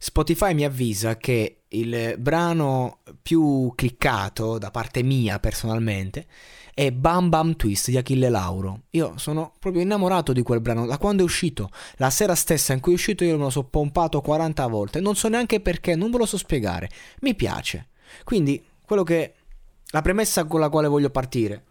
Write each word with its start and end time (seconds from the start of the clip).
Spotify 0.00 0.54
mi 0.54 0.64
avvisa 0.64 1.16
che 1.16 1.64
il 1.70 2.14
brano 2.18 3.00
più 3.20 3.72
cliccato 3.74 4.56
da 4.56 4.70
parte 4.70 5.02
mia 5.02 5.40
personalmente 5.40 6.26
è 6.72 6.92
Bam 6.92 7.28
Bam 7.28 7.56
Twist 7.56 7.90
di 7.90 7.96
Achille 7.96 8.28
Lauro. 8.28 8.82
Io 8.90 9.14
sono 9.16 9.52
proprio 9.58 9.82
innamorato 9.82 10.32
di 10.32 10.42
quel 10.42 10.60
brano 10.60 10.86
da 10.86 10.98
quando 10.98 11.22
è 11.22 11.24
uscito. 11.24 11.70
La 11.96 12.10
sera 12.10 12.36
stessa 12.36 12.72
in 12.72 12.78
cui 12.78 12.92
è 12.92 12.94
uscito 12.94 13.24
io 13.24 13.36
me 13.36 13.42
lo 13.42 13.50
so 13.50 13.64
pompato 13.64 14.20
40 14.20 14.66
volte. 14.68 15.00
Non 15.00 15.16
so 15.16 15.26
neanche 15.26 15.58
perché, 15.58 15.96
non 15.96 16.12
ve 16.12 16.18
lo 16.18 16.26
so 16.26 16.36
spiegare. 16.36 16.88
Mi 17.22 17.34
piace. 17.34 17.88
Quindi 18.22 18.64
quello 18.84 19.02
che 19.02 19.34
la 19.90 20.02
premessa 20.02 20.44
con 20.44 20.60
la 20.60 20.68
quale 20.68 20.86
voglio 20.86 21.10
partire 21.10 21.64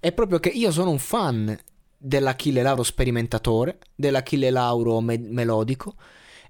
è 0.00 0.10
proprio 0.10 0.40
che 0.40 0.48
io 0.48 0.72
sono 0.72 0.90
un 0.90 0.98
fan 0.98 1.56
dell'Achille 1.96 2.62
Lauro 2.62 2.82
sperimentatore, 2.82 3.78
dell'Achille 3.94 4.50
Lauro 4.50 5.00
me- 5.00 5.18
melodico 5.18 5.94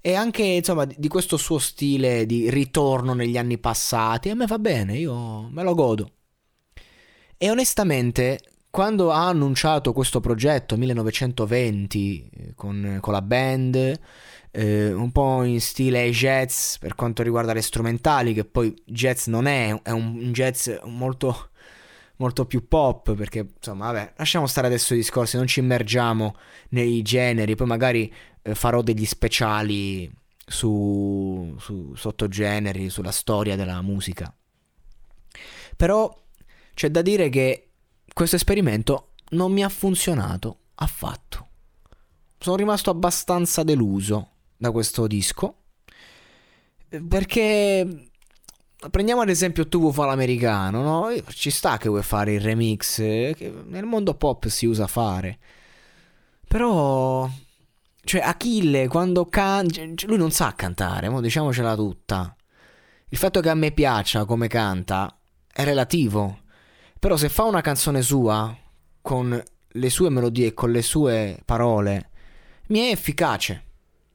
e 0.00 0.14
anche 0.14 0.42
insomma 0.42 0.84
di 0.84 1.08
questo 1.08 1.36
suo 1.36 1.58
stile 1.58 2.26
di 2.26 2.50
ritorno 2.50 3.14
negli 3.14 3.36
anni 3.36 3.58
passati. 3.58 4.30
A 4.30 4.34
me 4.34 4.46
va 4.46 4.58
bene, 4.58 4.96
io 4.96 5.48
me 5.50 5.62
lo 5.62 5.74
godo. 5.74 6.12
E 7.36 7.50
onestamente, 7.50 8.40
quando 8.70 9.12
ha 9.12 9.28
annunciato 9.28 9.92
questo 9.92 10.20
progetto 10.20 10.76
1920 10.76 12.30
eh, 12.30 12.54
con, 12.54 12.98
con 13.00 13.12
la 13.12 13.22
band, 13.22 14.00
eh, 14.50 14.92
un 14.92 15.12
po' 15.12 15.44
in 15.44 15.60
stile 15.60 16.10
jazz 16.10 16.76
per 16.78 16.94
quanto 16.94 17.22
riguarda 17.22 17.52
le 17.52 17.62
strumentali, 17.62 18.34
che 18.34 18.44
poi 18.44 18.74
jazz 18.84 19.26
non 19.26 19.46
è, 19.46 19.72
è 19.82 19.90
un 19.90 20.32
jazz 20.32 20.68
molto, 20.84 21.50
molto 22.16 22.44
più 22.46 22.66
pop, 22.66 23.14
perché 23.14 23.46
insomma, 23.56 23.92
vabbè, 23.92 24.14
lasciamo 24.16 24.46
stare 24.46 24.66
adesso 24.66 24.94
i 24.94 24.98
discorsi, 24.98 25.36
non 25.36 25.46
ci 25.46 25.60
immergiamo 25.60 26.34
nei 26.70 27.02
generi, 27.02 27.54
poi 27.54 27.66
magari 27.66 28.12
farò 28.54 28.82
degli 28.82 29.04
speciali 29.04 30.10
su, 30.46 31.54
su 31.58 31.94
sottogeneri, 31.94 32.90
sulla 32.90 33.12
storia 33.12 33.56
della 33.56 33.82
musica. 33.82 34.34
Però 35.76 36.14
c'è 36.74 36.90
da 36.90 37.02
dire 37.02 37.28
che 37.28 37.68
questo 38.12 38.36
esperimento 38.36 39.10
non 39.30 39.52
mi 39.52 39.62
ha 39.62 39.68
funzionato 39.68 40.58
affatto. 40.76 41.46
Sono 42.38 42.56
rimasto 42.56 42.90
abbastanza 42.90 43.62
deluso 43.62 44.30
da 44.56 44.70
questo 44.70 45.06
disco 45.06 45.58
perché 46.88 48.10
prendiamo 48.90 49.20
ad 49.20 49.28
esempio 49.28 49.68
tu 49.68 49.80
vuoi 49.80 49.92
fare 49.92 50.08
l'americano, 50.08 50.82
no? 50.82 51.22
Ci 51.28 51.50
sta 51.50 51.76
che 51.76 51.88
vuoi 51.88 52.02
fare 52.02 52.34
il 52.34 52.40
remix, 52.40 52.96
che 52.96 53.52
nel 53.66 53.84
mondo 53.84 54.14
pop 54.14 54.46
si 54.46 54.66
usa 54.66 54.86
fare. 54.86 55.38
Però 56.46 57.28
cioè 58.08 58.22
Achille 58.22 58.88
quando 58.88 59.26
canta 59.26 59.82
lui 60.06 60.16
non 60.16 60.30
sa 60.30 60.54
cantare, 60.54 61.10
mo 61.10 61.20
diciamocela 61.20 61.74
tutta. 61.74 62.34
Il 63.10 63.18
fatto 63.18 63.40
che 63.40 63.50
a 63.50 63.54
me 63.54 63.70
piaccia 63.70 64.24
come 64.24 64.48
canta 64.48 65.14
è 65.46 65.62
relativo. 65.62 66.38
Però 66.98 67.18
se 67.18 67.28
fa 67.28 67.42
una 67.42 67.60
canzone 67.60 68.00
sua 68.00 68.56
con 69.02 69.42
le 69.66 69.90
sue 69.90 70.08
melodie 70.08 70.46
e 70.46 70.54
con 70.54 70.70
le 70.70 70.80
sue 70.80 71.38
parole 71.44 72.08
mi 72.68 72.78
è 72.78 72.90
efficace. 72.92 73.64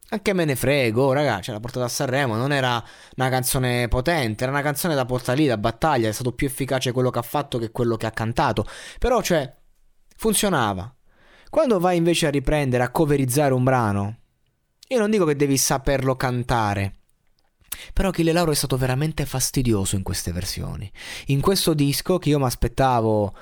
Anche 0.09 0.33
me 0.33 0.45
ne 0.45 0.55
frego, 0.55 1.03
oh, 1.03 1.13
ragazzi, 1.13 1.51
l'ha 1.51 1.59
portata 1.59 1.85
a 1.85 1.89
Sanremo, 1.89 2.35
non 2.35 2.51
era 2.51 2.83
una 3.17 3.29
canzone 3.29 3.87
potente, 3.89 4.41
era 4.43 4.51
una 4.51 4.63
canzone 4.63 4.95
da 4.95 5.05
portare 5.05 5.37
lì, 5.37 5.45
da 5.45 5.57
battaglia, 5.57 6.09
è 6.09 6.11
stato 6.11 6.31
più 6.31 6.47
efficace 6.47 6.91
quello 6.91 7.11
che 7.11 7.19
ha 7.19 7.23
fatto 7.23 7.59
che 7.59 7.69
quello 7.69 7.95
che 7.95 8.07
ha 8.07 8.11
cantato. 8.11 8.65
Però, 8.97 9.21
cioè, 9.21 9.55
funzionava. 10.15 10.91
Quando 11.53 11.79
vai 11.79 11.97
invece 11.97 12.25
a 12.25 12.31
riprendere, 12.31 12.81
a 12.81 12.89
coverizzare 12.89 13.53
un 13.53 13.63
brano, 13.63 14.17
io 14.87 14.97
non 14.97 15.11
dico 15.11 15.23
che 15.23 15.35
devi 15.35 15.55
saperlo 15.55 16.15
cantare, 16.15 16.95
però 17.93 18.09
Achille 18.09 18.31
Lauro 18.31 18.49
è 18.49 18.55
stato 18.55 18.75
veramente 18.75 19.23
fastidioso 19.27 19.95
in 19.95 20.01
queste 20.01 20.31
versioni. 20.31 20.91
In 21.27 21.41
questo 21.41 21.75
disco 21.75 22.17
che 22.17 22.29
io 22.29 22.39
mi 22.39 22.45
aspettavo 22.45 23.35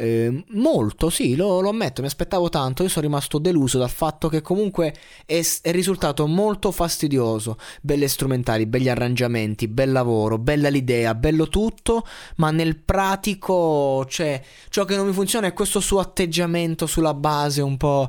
eh, 0.00 0.44
molto, 0.50 1.10
sì, 1.10 1.34
lo, 1.34 1.60
lo, 1.60 1.70
ammetto, 1.70 2.02
mi 2.02 2.06
aspettavo 2.06 2.48
tanto, 2.48 2.84
io 2.84 2.88
sono 2.88 3.04
rimasto 3.04 3.38
deluso 3.38 3.78
dal 3.78 3.90
fatto 3.90 4.28
che 4.28 4.40
comunque 4.40 4.94
è, 5.26 5.40
è, 5.60 5.72
risultato 5.72 6.24
molto 6.28 6.70
fastidioso. 6.70 7.58
Belle 7.82 8.06
strumentali, 8.06 8.66
begli 8.66 8.88
arrangiamenti, 8.88 9.66
bel 9.66 9.90
lavoro, 9.90 10.38
bella 10.38 10.68
l'idea, 10.68 11.16
bello 11.16 11.48
tutto, 11.48 12.06
ma 12.36 12.52
nel 12.52 12.76
pratico, 12.76 14.06
cioè, 14.08 14.40
ciò 14.68 14.84
che 14.84 14.94
non 14.94 15.04
mi 15.04 15.12
funziona 15.12 15.48
è 15.48 15.52
questo 15.52 15.80
suo 15.80 15.98
atteggiamento 15.98 16.86
sulla 16.86 17.14
base 17.14 17.60
un 17.60 17.76
po'... 17.76 18.06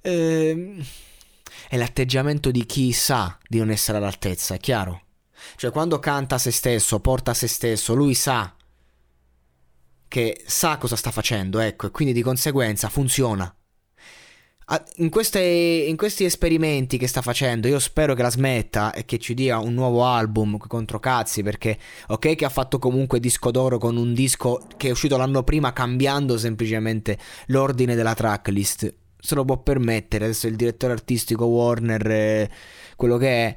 Eh, 0.00 0.76
è 1.68 1.76
l'atteggiamento 1.76 2.52
di 2.52 2.64
chi 2.66 2.92
sa 2.92 3.36
di 3.48 3.58
non 3.58 3.70
essere 3.70 3.98
all'altezza, 3.98 4.54
è 4.54 4.58
chiaro? 4.58 5.02
Cioè 5.56 5.72
quando 5.72 5.98
canta 5.98 6.38
se 6.38 6.52
stesso, 6.52 7.00
porta 7.00 7.34
se 7.34 7.48
stesso, 7.48 7.94
lui 7.94 8.14
sa 8.14 8.54
che 10.12 10.42
sa 10.44 10.76
cosa 10.76 10.94
sta 10.94 11.10
facendo, 11.10 11.58
ecco, 11.58 11.86
e 11.86 11.90
quindi 11.90 12.12
di 12.12 12.20
conseguenza 12.20 12.90
funziona. 12.90 13.50
In, 14.96 15.08
queste, 15.08 15.40
in, 15.40 15.96
questi 15.96 16.24
esperimenti 16.24 16.98
che 16.98 17.06
sta 17.06 17.22
facendo, 17.22 17.66
io 17.66 17.78
spero 17.78 18.12
che 18.12 18.20
la 18.20 18.28
smetta 18.28 18.92
e 18.92 19.06
che 19.06 19.16
ci 19.16 19.32
dia 19.32 19.58
un 19.58 19.72
nuovo 19.72 20.04
album 20.04 20.58
contro 20.58 21.00
cazzi. 21.00 21.42
Perché, 21.42 21.78
ok, 22.08 22.34
che 22.34 22.44
ha 22.44 22.50
fatto 22.50 22.78
comunque 22.78 23.20
disco 23.20 23.50
d'oro 23.50 23.78
con 23.78 23.96
un 23.96 24.12
disco 24.12 24.66
che 24.76 24.88
è 24.88 24.90
uscito 24.90 25.16
l'anno 25.16 25.44
prima, 25.44 25.72
cambiando 25.72 26.36
semplicemente 26.36 27.18
l'ordine 27.46 27.94
della 27.94 28.12
tracklist. 28.12 28.94
Se 29.18 29.34
lo 29.34 29.46
può 29.46 29.62
permettere. 29.62 30.26
Adesso 30.26 30.46
il 30.46 30.56
direttore 30.56 30.92
artistico 30.92 31.46
Warner, 31.46 32.10
eh, 32.10 32.50
quello 32.96 33.16
che 33.16 33.28
è 33.28 33.56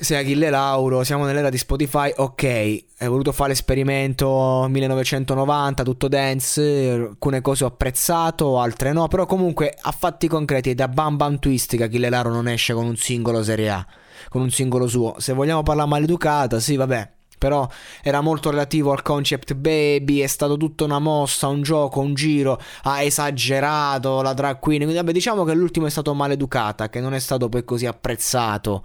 sei 0.00 0.18
Achille 0.18 0.48
Lauro, 0.48 1.02
siamo 1.02 1.24
nell'era 1.24 1.48
di 1.48 1.58
Spotify, 1.58 2.12
ok, 2.14 2.44
hai 2.44 3.08
voluto 3.08 3.32
fare 3.32 3.50
l'esperimento 3.50 4.66
1990, 4.68 5.82
tutto 5.82 6.06
dance, 6.06 6.90
alcune 6.90 7.40
cose 7.40 7.64
ho 7.64 7.66
apprezzato, 7.66 8.60
altre 8.60 8.92
no, 8.92 9.08
però 9.08 9.26
comunque 9.26 9.76
a 9.80 9.90
fatti 9.90 10.28
concreti 10.28 10.74
da 10.74 10.86
Bam 10.86 11.16
Bam 11.16 11.38
Twist 11.40 11.76
che 11.76 11.82
Achille 11.82 12.10
Lauro 12.10 12.30
non 12.30 12.46
esce 12.46 12.74
con 12.74 12.86
un 12.86 12.96
singolo 12.96 13.42
serie 13.42 13.70
A, 13.70 13.86
con 14.28 14.42
un 14.42 14.50
singolo 14.50 14.86
suo. 14.86 15.16
Se 15.18 15.32
vogliamo 15.32 15.64
parlare 15.64 15.88
maleducata, 15.88 16.60
sì, 16.60 16.76
vabbè, 16.76 17.10
però 17.36 17.68
era 18.00 18.20
molto 18.20 18.50
relativo 18.50 18.92
al 18.92 19.02
concept 19.02 19.54
baby, 19.54 20.20
è 20.20 20.28
stato 20.28 20.56
tutta 20.56 20.84
una 20.84 21.00
mossa, 21.00 21.48
un 21.48 21.62
gioco, 21.62 21.98
un 21.98 22.14
giro, 22.14 22.60
ha 22.82 23.02
esagerato 23.02 24.22
la 24.22 24.32
drag 24.32 24.60
queen, 24.60 24.82
quindi 24.82 24.96
vabbè 24.96 25.10
diciamo 25.10 25.42
che 25.42 25.54
l'ultimo 25.54 25.86
è 25.86 25.90
stato 25.90 26.14
maleducata, 26.14 26.88
che 26.88 27.00
non 27.00 27.14
è 27.14 27.18
stato 27.18 27.48
poi 27.48 27.64
così 27.64 27.86
apprezzato 27.86 28.84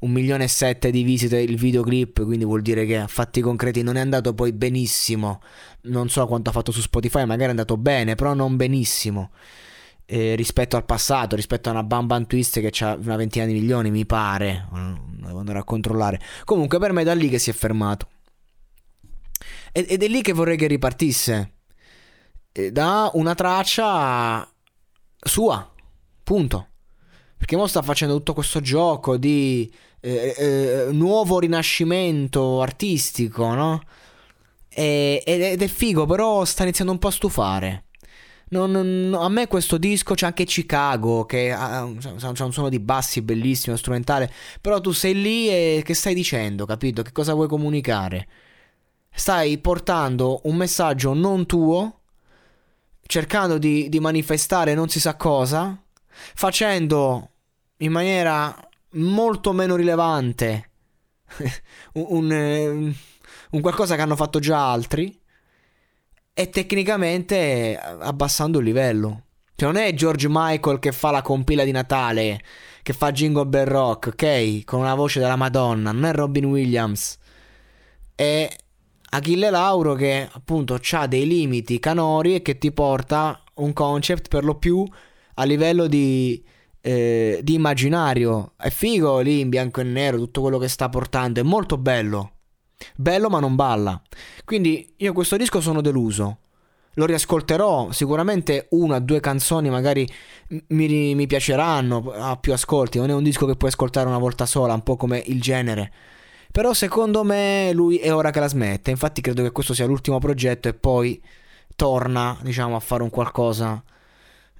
un 0.00 0.12
milione 0.12 0.44
e 0.44 0.48
sette 0.48 0.90
di 0.90 1.02
visite 1.02 1.38
il 1.38 1.56
videoclip, 1.56 2.24
quindi 2.24 2.44
vuol 2.44 2.62
dire 2.62 2.86
che 2.86 2.98
a 2.98 3.06
fatti 3.06 3.40
concreti 3.40 3.82
non 3.82 3.96
è 3.96 4.00
andato 4.00 4.34
poi 4.34 4.52
benissimo. 4.52 5.42
Non 5.82 6.08
so 6.08 6.26
quanto 6.26 6.50
ha 6.50 6.52
fatto 6.52 6.72
su 6.72 6.80
Spotify, 6.80 7.24
magari 7.24 7.48
è 7.48 7.50
andato 7.50 7.76
bene, 7.76 8.14
però 8.14 8.34
non 8.34 8.56
benissimo. 8.56 9.30
Eh, 10.06 10.34
rispetto 10.34 10.76
al 10.76 10.84
passato, 10.84 11.36
rispetto 11.36 11.68
a 11.68 11.72
una 11.72 11.84
Bam 11.84 12.26
Twist 12.26 12.60
che 12.60 12.84
ha 12.84 12.94
una 12.94 13.16
ventina 13.16 13.44
di 13.44 13.52
milioni, 13.52 13.90
mi 13.90 14.06
pare. 14.06 14.66
Devo 14.72 15.38
andare 15.38 15.58
a 15.58 15.64
controllare. 15.64 16.20
Comunque, 16.44 16.78
per 16.78 16.92
me 16.92 17.02
è 17.02 17.04
da 17.04 17.14
lì 17.14 17.28
che 17.28 17.38
si 17.38 17.50
è 17.50 17.52
fermato. 17.52 18.08
Ed, 19.70 19.86
ed 19.88 20.02
è 20.02 20.08
lì 20.08 20.22
che 20.22 20.32
vorrei 20.32 20.56
che 20.56 20.66
ripartisse. 20.66 21.52
Da 22.72 23.10
una 23.14 23.34
traccia 23.34 24.50
sua. 25.16 25.72
Punto. 26.24 26.68
Perché 27.40 27.56
mo 27.56 27.66
sta 27.66 27.80
facendo 27.80 28.18
tutto 28.18 28.34
questo 28.34 28.60
gioco 28.60 29.16
di 29.16 29.72
eh, 30.00 30.34
eh, 30.36 30.92
nuovo 30.92 31.38
rinascimento 31.38 32.60
artistico, 32.60 33.54
no? 33.54 33.80
E, 34.68 35.22
ed 35.24 35.62
è 35.62 35.66
figo, 35.66 36.04
però 36.04 36.44
sta 36.44 36.64
iniziando 36.64 36.92
un 36.92 36.98
po' 36.98 37.08
a 37.08 37.12
stufare. 37.12 37.84
Non, 38.50 38.70
non, 38.70 39.14
a 39.18 39.30
me 39.30 39.46
questo 39.46 39.78
disco 39.78 40.12
c'è 40.12 40.26
anche 40.26 40.44
Chicago 40.44 41.24
che 41.24 41.50
ha, 41.50 41.90
c'è 41.98 42.28
un 42.28 42.52
suono 42.52 42.68
di 42.68 42.78
bassi 42.78 43.22
bellissimo, 43.22 43.74
strumentale, 43.76 44.30
però 44.60 44.78
tu 44.82 44.92
sei 44.92 45.14
lì 45.14 45.48
e 45.48 45.80
che 45.82 45.94
stai 45.94 46.12
dicendo, 46.12 46.66
capito? 46.66 47.00
Che 47.00 47.12
cosa 47.12 47.32
vuoi 47.32 47.48
comunicare? 47.48 48.28
Stai 49.10 49.56
portando 49.56 50.42
un 50.44 50.56
messaggio 50.56 51.14
non 51.14 51.46
tuo, 51.46 52.00
cercando 53.06 53.56
di, 53.56 53.88
di 53.88 53.98
manifestare 53.98 54.74
non 54.74 54.90
si 54.90 55.00
sa 55.00 55.16
cosa, 55.16 55.82
facendo 56.10 57.30
in 57.78 57.92
maniera 57.92 58.54
molto 58.92 59.52
meno 59.52 59.76
rilevante 59.76 60.70
un, 61.94 62.30
un, 62.30 62.94
un 63.50 63.60
qualcosa 63.60 63.96
che 63.96 64.02
hanno 64.02 64.16
fatto 64.16 64.38
già 64.38 64.70
altri 64.70 65.18
e 66.32 66.48
tecnicamente 66.48 67.78
abbassando 67.78 68.58
il 68.58 68.64
livello. 68.64 69.24
Cioè 69.54 69.70
non 69.70 69.80
è 69.80 69.92
George 69.92 70.26
Michael 70.30 70.78
che 70.78 70.92
fa 70.92 71.10
la 71.10 71.20
compila 71.20 71.64
di 71.64 71.70
Natale, 71.70 72.40
che 72.82 72.94
fa 72.94 73.12
Jingle 73.12 73.46
Bell 73.46 73.66
Rock, 73.66 74.06
ok? 74.06 74.64
Con 74.64 74.80
una 74.80 74.94
voce 74.94 75.20
della 75.20 75.36
Madonna, 75.36 75.92
non 75.92 76.06
è 76.06 76.12
Robin 76.14 76.46
Williams. 76.46 77.18
È 78.14 78.48
Achille 79.10 79.50
Lauro 79.50 79.94
che 79.94 80.28
appunto 80.30 80.80
ha 80.92 81.06
dei 81.06 81.26
limiti 81.26 81.78
canori 81.78 82.36
e 82.36 82.42
che 82.42 82.56
ti 82.58 82.72
porta 82.72 83.42
un 83.56 83.72
concept 83.72 84.28
per 84.28 84.44
lo 84.44 84.54
più 84.54 84.86
a 85.40 85.44
livello 85.44 85.86
di, 85.86 86.42
eh, 86.80 87.40
di 87.42 87.54
immaginario. 87.54 88.52
È 88.56 88.68
figo 88.68 89.20
lì 89.20 89.40
in 89.40 89.48
bianco 89.48 89.80
e 89.80 89.84
nero 89.84 90.18
tutto 90.18 90.42
quello 90.42 90.58
che 90.58 90.68
sta 90.68 90.88
portando, 90.88 91.40
è 91.40 91.42
molto 91.42 91.78
bello. 91.78 92.32
Bello 92.94 93.28
ma 93.28 93.40
non 93.40 93.56
balla. 93.56 94.00
Quindi 94.44 94.94
io 94.96 95.12
questo 95.12 95.36
disco 95.36 95.60
sono 95.60 95.80
deluso. 95.80 96.38
Lo 96.94 97.06
riascolterò, 97.06 97.92
sicuramente 97.92 98.66
una 98.70 98.96
o 98.96 99.00
due 99.00 99.20
canzoni 99.20 99.70
magari 99.70 100.06
mi, 100.68 101.14
mi 101.14 101.26
piaceranno 101.26 102.12
a 102.12 102.36
più 102.36 102.52
ascolti. 102.52 102.98
Non 102.98 103.10
è 103.10 103.14
un 103.14 103.22
disco 103.22 103.46
che 103.46 103.56
puoi 103.56 103.70
ascoltare 103.70 104.08
una 104.08 104.18
volta 104.18 104.44
sola, 104.44 104.74
un 104.74 104.82
po' 104.82 104.96
come 104.96 105.22
il 105.26 105.40
genere. 105.40 105.92
Però 106.52 106.74
secondo 106.74 107.22
me 107.22 107.70
lui 107.72 107.98
è 107.98 108.12
ora 108.12 108.30
che 108.30 108.40
la 108.40 108.48
smette. 108.48 108.90
Infatti 108.90 109.20
credo 109.20 109.42
che 109.42 109.52
questo 109.52 109.72
sia 109.72 109.86
l'ultimo 109.86 110.18
progetto 110.18 110.68
e 110.68 110.74
poi 110.74 111.22
torna, 111.76 112.36
diciamo, 112.42 112.76
a 112.76 112.80
fare 112.80 113.02
un 113.02 113.10
qualcosa 113.10 113.82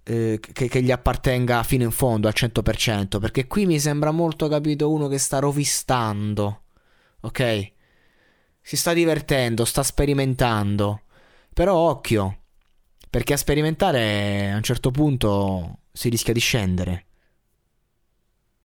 eh, 0.02 0.40
che, 0.40 0.68
che, 0.68 0.82
gli 0.82 0.90
appartenga 0.90 1.62
fino 1.62 1.84
in 1.84 1.90
fondo 1.90 2.28
al 2.28 2.34
100%. 2.36 3.18
Perché 3.18 3.46
qui 3.46 3.66
mi 3.66 3.78
sembra 3.78 4.10
molto 4.10 4.48
capito 4.48 4.90
uno 4.90 5.08
che 5.08 5.18
sta 5.18 5.38
rovistando. 5.38 6.62
Ok? 7.20 7.72
si 8.62 8.76
sta 8.76 8.92
divertendo, 8.92 9.64
sta 9.64 9.82
sperimentando. 9.82 11.02
Però 11.52 11.74
occhio, 11.74 12.42
perché 13.08 13.32
a 13.32 13.36
sperimentare 13.36 14.50
a 14.52 14.56
un 14.56 14.62
certo 14.62 14.90
punto 14.90 15.80
si 15.92 16.08
rischia 16.08 16.32
di 16.32 16.40
scendere. 16.40 17.06